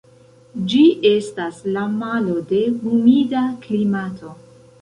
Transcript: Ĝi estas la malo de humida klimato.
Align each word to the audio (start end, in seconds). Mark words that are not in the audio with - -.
Ĝi 0.71 0.79
estas 1.09 1.59
la 1.77 1.83
malo 1.99 2.39
de 2.53 2.65
humida 2.87 3.47
klimato. 3.67 4.35